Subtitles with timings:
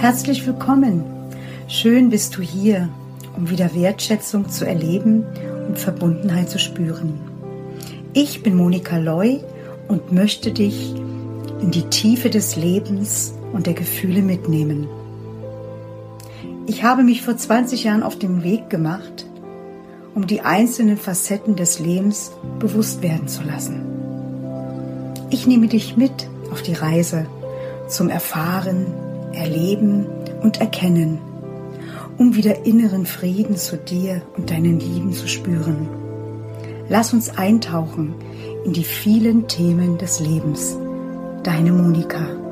[0.00, 1.02] Herzlich willkommen.
[1.66, 2.88] Schön bist du hier,
[3.36, 5.26] um wieder Wertschätzung zu erleben
[5.66, 7.18] und Verbundenheit zu spüren.
[8.12, 9.40] Ich bin Monika Loy
[9.88, 10.94] und möchte dich
[11.60, 14.86] in die Tiefe des Lebens und der Gefühle mitnehmen.
[16.68, 19.26] Ich habe mich vor 20 Jahren auf den Weg gemacht,
[20.14, 23.82] um die einzelnen Facetten des Lebens bewusst werden zu lassen.
[25.30, 27.26] Ich nehme dich mit auf die Reise
[27.88, 28.86] zum Erfahren,
[29.32, 30.06] Erleben
[30.42, 31.18] und Erkennen,
[32.16, 35.88] um wieder inneren Frieden zu dir und deinen Lieben zu spüren.
[36.88, 38.14] Lass uns eintauchen
[38.64, 40.76] in die vielen Themen des Lebens.
[41.42, 42.47] Deine Monika.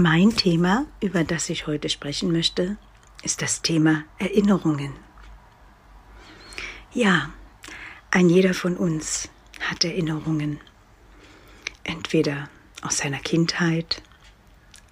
[0.00, 2.76] Mein Thema, über das ich heute sprechen möchte,
[3.24, 4.92] ist das Thema Erinnerungen.
[6.92, 7.32] Ja,
[8.12, 10.60] ein jeder von uns hat Erinnerungen.
[11.82, 12.48] Entweder
[12.80, 14.00] aus seiner Kindheit,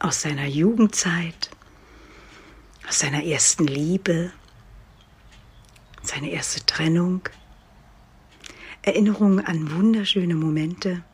[0.00, 1.50] aus seiner Jugendzeit,
[2.88, 4.32] aus seiner ersten Liebe,
[6.02, 7.20] seine erste Trennung,
[8.82, 11.04] Erinnerungen an wunderschöne Momente,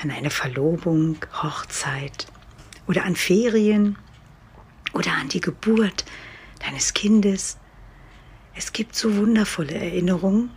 [0.00, 2.28] an eine Verlobung, Hochzeit,
[2.88, 3.96] oder an Ferien
[4.94, 6.04] oder an die Geburt
[6.64, 7.58] deines Kindes.
[8.56, 10.50] Es gibt so wundervolle Erinnerungen,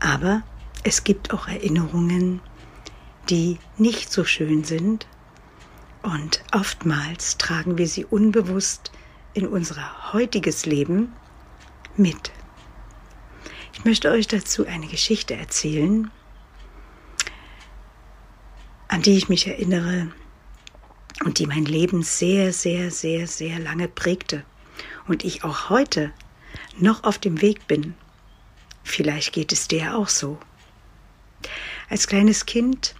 [0.00, 0.42] aber
[0.84, 2.40] es gibt auch Erinnerungen,
[3.28, 5.06] die nicht so schön sind
[6.02, 8.92] und oftmals tragen wir sie unbewusst
[9.32, 11.12] in unser heutiges Leben
[11.96, 12.30] mit.
[13.72, 16.10] Ich möchte euch dazu eine Geschichte erzählen,
[18.88, 20.12] an die ich mich erinnere,
[21.22, 24.44] und die mein Leben sehr, sehr, sehr, sehr lange prägte
[25.06, 26.12] und ich auch heute
[26.78, 27.94] noch auf dem Weg bin.
[28.82, 30.38] Vielleicht geht es dir auch so.
[31.88, 32.94] Als kleines Kind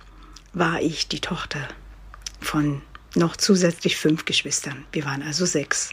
[0.52, 1.66] war ich die Tochter
[2.40, 2.82] von
[3.14, 4.84] noch zusätzlich fünf Geschwistern.
[4.92, 5.90] Wir waren also sechs.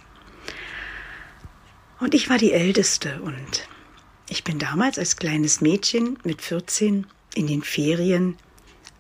[2.00, 3.68] Und ich war die Älteste und
[4.30, 7.06] ich bin damals als kleines Mädchen mit 14
[7.36, 8.38] in den Ferien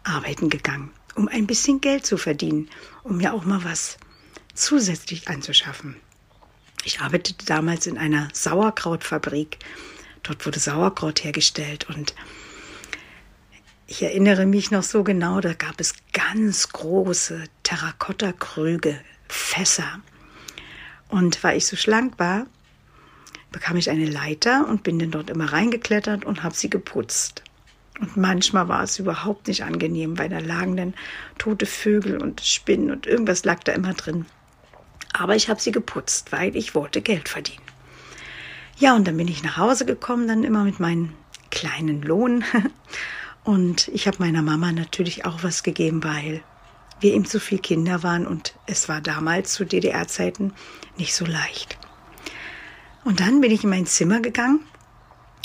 [0.03, 2.69] arbeiten gegangen um ein bisschen Geld zu verdienen,
[3.03, 3.97] um mir auch mal was
[4.53, 5.95] zusätzlich anzuschaffen.
[6.83, 9.59] Ich arbeitete damals in einer Sauerkrautfabrik.
[10.23, 12.15] Dort wurde Sauerkraut hergestellt und
[13.87, 19.99] ich erinnere mich noch so genau, da gab es ganz große Terrakotta-Krüge, Fässer.
[21.09, 22.47] Und weil ich so schlank war,
[23.51, 27.43] bekam ich eine Leiter und bin dann dort immer reingeklettert und habe sie geputzt.
[28.01, 30.93] Und manchmal war es überhaupt nicht angenehm, weil da lagen dann
[31.37, 34.25] tote Vögel und Spinnen und irgendwas lag da immer drin.
[35.13, 37.61] Aber ich habe sie geputzt, weil ich wollte Geld verdienen.
[38.79, 41.13] Ja, und dann bin ich nach Hause gekommen, dann immer mit meinem
[41.51, 42.43] kleinen Lohn.
[43.43, 46.43] Und ich habe meiner Mama natürlich auch was gegeben, weil
[46.99, 50.53] wir eben so viele Kinder waren und es war damals zu DDR-Zeiten
[50.95, 51.79] nicht so leicht.
[53.03, 54.59] Und dann bin ich in mein Zimmer gegangen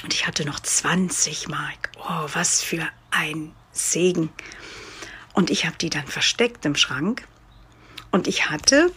[0.07, 1.91] und ich hatte noch 20 Mark.
[1.99, 4.31] Oh, was für ein Segen.
[5.33, 7.27] Und ich habe die dann versteckt im Schrank.
[8.13, 8.93] Und ich hatte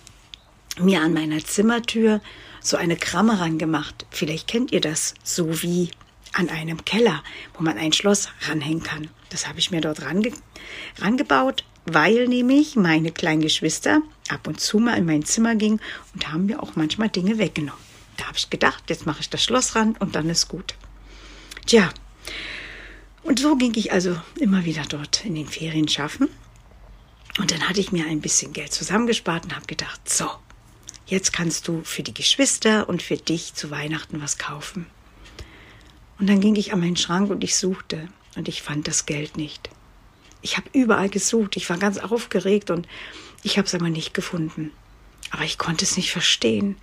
[0.77, 2.21] mir an meiner Zimmertür
[2.61, 4.05] so eine Kramme rangemacht.
[4.11, 5.89] Vielleicht kennt ihr das, so wie
[6.33, 7.23] an einem Keller,
[7.55, 9.09] wo man ein Schloss ranhängen kann.
[9.29, 10.31] Das habe ich mir dort range
[10.99, 15.81] rangebaut, weil nämlich meine kleinen Geschwister ab und zu mal in mein Zimmer gingen
[16.13, 17.81] und haben mir auch manchmal Dinge weggenommen.
[18.17, 20.75] Da habe ich gedacht, jetzt mache ich das Schloss ran und dann ist gut.
[21.69, 21.92] Tja,
[23.21, 26.27] und so ging ich also immer wieder dort in den Ferien schaffen.
[27.38, 30.27] Und dann hatte ich mir ein bisschen Geld zusammengespart und habe gedacht, so,
[31.06, 34.88] jetzt kannst du für die Geschwister und für dich zu Weihnachten was kaufen.
[36.18, 39.38] Und dann ging ich an meinen Schrank und ich suchte und ich fand das Geld
[39.38, 39.69] nicht.
[40.42, 42.88] Ich habe überall gesucht, ich war ganz aufgeregt und
[43.44, 44.72] ich habe es aber nicht gefunden.
[45.30, 46.77] Aber ich konnte es nicht verstehen.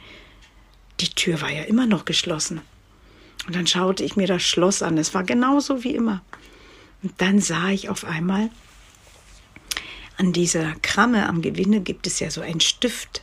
[1.00, 2.60] Die Tür war ja immer noch geschlossen.
[3.46, 4.98] Und dann schaute ich mir das Schloss an.
[4.98, 6.22] Es war genauso wie immer.
[7.02, 8.50] Und dann sah ich auf einmal,
[10.18, 13.22] an dieser Kramme am Gewinde gibt es ja so einen Stift.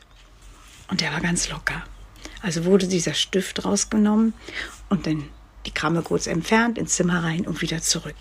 [0.90, 1.84] Und der war ganz locker.
[2.42, 4.34] Also wurde dieser Stift rausgenommen
[4.90, 5.24] und dann
[5.66, 8.16] die Kramme kurz entfernt, ins Zimmer rein und wieder zurück.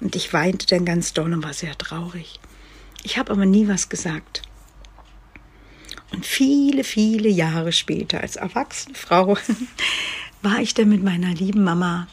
[0.00, 2.40] Und ich weinte dann ganz doll und war sehr traurig.
[3.02, 4.42] Ich habe aber nie was gesagt.
[6.12, 9.36] Und viele, viele Jahre später, als erwachsene Frau,
[10.42, 12.08] war ich dann mit meiner lieben Mama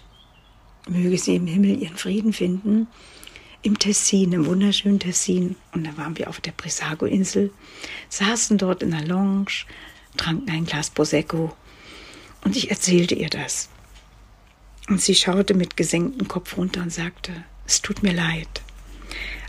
[0.89, 2.87] möge sie im Himmel ihren Frieden finden,
[3.61, 5.55] im Tessin, im wunderschönen Tessin.
[5.73, 7.51] Und da waren wir auf der Brissago-Insel,
[8.09, 9.65] saßen dort in der Lounge,
[10.17, 11.55] tranken ein Glas Prosecco
[12.43, 13.69] und ich erzählte ihr das.
[14.87, 17.31] Und sie schaute mit gesenktem Kopf runter und sagte,
[17.65, 18.61] es tut mir leid.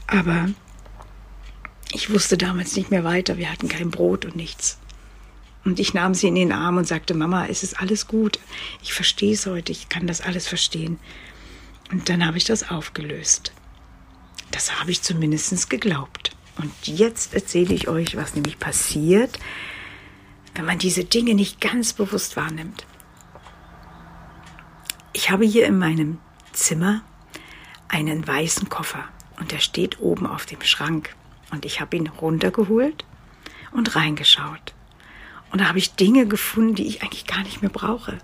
[0.07, 0.51] Aber
[1.93, 4.79] ich wusste damals nicht mehr weiter, wir hatten kein Brot und nichts.
[5.65, 8.39] Und ich nahm sie in den Arm und sagte, Mama, es ist alles gut.
[8.83, 10.99] Ich verstehe es heute, ich kann das alles verstehen.
[11.91, 13.53] Und dann habe ich das aufgelöst.
[14.51, 16.37] Das habe ich zumindest geglaubt.
[16.57, 19.39] Und jetzt erzähle ich euch, was nämlich passiert,
[20.55, 22.87] wenn man diese Dinge nicht ganz bewusst wahrnimmt.
[25.13, 26.19] Ich habe hier in meinem
[26.53, 27.03] Zimmer
[27.89, 29.05] einen weißen Koffer
[29.39, 31.15] und der steht oben auf dem Schrank.
[31.51, 33.05] Und ich habe ihn runtergeholt
[33.73, 34.75] und reingeschaut.
[35.51, 38.19] Und da habe ich Dinge gefunden, die ich eigentlich gar nicht mehr brauche.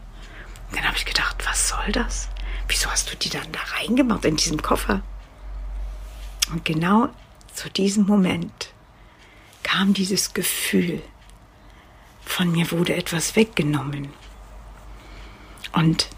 [0.72, 2.28] dann habe ich gedacht, was soll das?
[2.68, 5.02] Wieso hast du die dann da reingemacht in diesem Koffer?
[6.50, 7.08] Und genau
[7.52, 8.72] zu diesem Moment
[9.62, 11.02] kam dieses Gefühl,
[12.24, 14.08] von mir wurde etwas weggenommen.
[15.72, 16.08] Und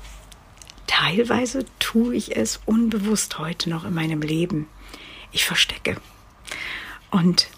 [0.87, 4.69] teilweise tue ich es unbewusst heute noch in meinem Leben.
[5.32, 5.96] Ich verstecke.
[7.10, 7.49] Und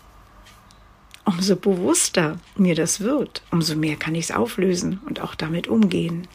[1.40, 6.28] umso bewusster mir das wird, umso mehr kann ich es auflösen und auch damit umgehen.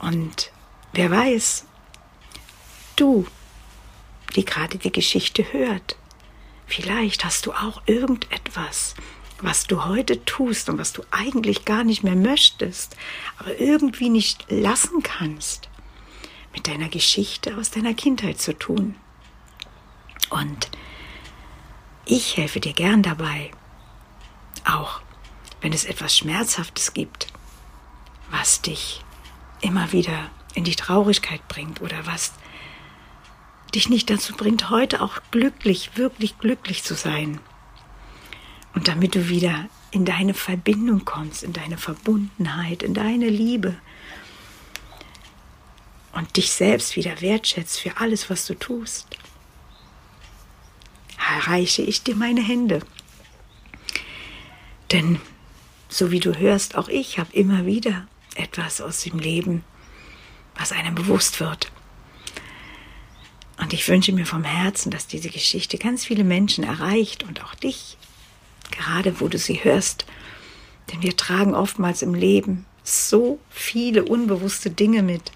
[0.00, 0.50] Und
[0.92, 1.64] wer weiß,
[2.96, 3.28] du,
[4.34, 5.94] die gerade die Geschichte hört,
[6.66, 8.96] vielleicht hast du auch irgendetwas,
[9.40, 12.96] was du heute tust und was du eigentlich gar nicht mehr möchtest,
[13.38, 15.68] aber irgendwie nicht lassen kannst,
[16.52, 18.96] mit deiner Geschichte aus deiner Kindheit zu tun.
[20.28, 20.70] Und
[22.04, 23.52] ich helfe dir gern dabei,
[24.68, 25.00] auch
[25.60, 27.28] wenn es etwas Schmerzhaftes gibt,
[28.30, 29.04] was dich
[29.60, 32.32] immer wieder in die Traurigkeit bringt oder was
[33.74, 37.40] dich nicht dazu bringt, heute auch glücklich, wirklich glücklich zu sein.
[38.74, 43.76] Und damit du wieder in deine Verbindung kommst, in deine Verbundenheit, in deine Liebe
[46.12, 49.06] und dich selbst wieder wertschätzt für alles, was du tust,
[51.38, 52.80] erreiche ich dir meine Hände.
[54.92, 55.20] Denn
[55.88, 59.64] so wie du hörst, auch ich habe immer wieder etwas aus dem Leben,
[60.56, 61.70] was einem bewusst wird.
[63.60, 67.54] Und ich wünsche mir vom Herzen, dass diese Geschichte ganz viele Menschen erreicht und auch
[67.54, 67.96] dich,
[68.70, 70.06] gerade wo du sie hörst.
[70.92, 75.32] Denn wir tragen oftmals im Leben so viele unbewusste Dinge mit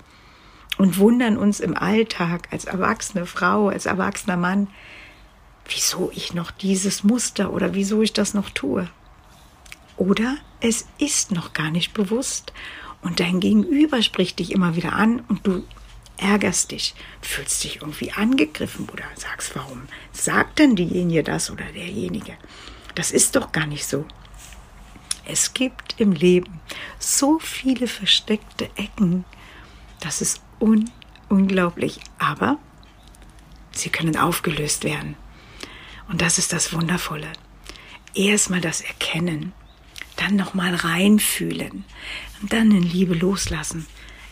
[0.78, 4.68] und wundern uns im Alltag als erwachsene Frau, als erwachsener Mann,
[5.68, 8.88] wieso ich noch dieses Muster oder wieso ich das noch tue.
[9.96, 12.52] Oder es ist noch gar nicht bewusst
[13.02, 15.64] und dein Gegenüber spricht dich immer wieder an und du
[16.16, 22.36] ärgerst dich, fühlst dich irgendwie angegriffen oder sagst, warum sagt denn diejenige das oder derjenige?
[22.94, 24.04] Das ist doch gar nicht so.
[25.24, 26.60] Es gibt im Leben
[26.98, 29.24] so viele versteckte Ecken,
[30.00, 30.90] das ist un
[31.28, 32.58] unglaublich, aber
[33.70, 35.16] sie können aufgelöst werden.
[36.08, 37.28] Und das ist das Wundervolle.
[38.14, 39.52] Erstmal das Erkennen,
[40.16, 41.84] dann nochmal reinfühlen
[42.40, 43.86] und dann in Liebe loslassen,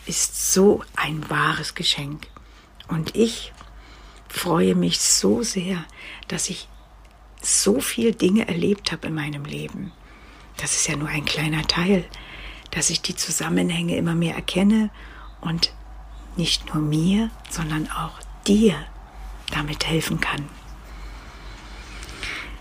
[0.05, 2.27] ist so ein wahres Geschenk.
[2.87, 3.53] Und ich
[4.27, 5.83] freue mich so sehr,
[6.27, 6.67] dass ich
[7.41, 9.91] so viele Dinge erlebt habe in meinem Leben.
[10.57, 12.05] Das ist ja nur ein kleiner Teil,
[12.71, 14.89] dass ich die Zusammenhänge immer mehr erkenne
[15.41, 15.73] und
[16.37, 18.75] nicht nur mir, sondern auch dir
[19.51, 20.47] damit helfen kann.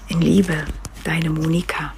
[0.08, 0.64] In Liebe,
[1.04, 1.92] deine Monika.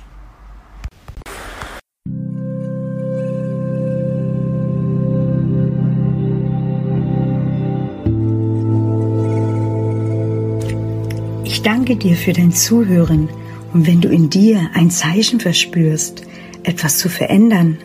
[11.62, 13.28] Ich danke dir für dein Zuhören
[13.72, 16.24] und wenn du in dir ein Zeichen verspürst,
[16.64, 17.78] etwas zu verändern,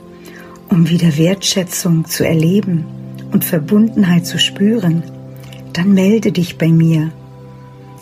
[0.67, 2.87] um wieder Wertschätzung zu erleben
[3.31, 5.03] und Verbundenheit zu spüren,
[5.73, 7.11] dann melde dich bei mir.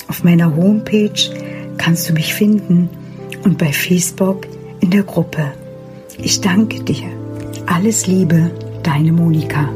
[0.08, 1.20] Auf meiner Homepage
[1.78, 2.88] kannst du mich finden
[3.44, 4.48] und bei Facebook
[4.80, 5.52] in der Gruppe.
[6.18, 7.10] Ich danke dir.
[7.66, 8.50] Alles Liebe,
[8.82, 9.68] deine Monika.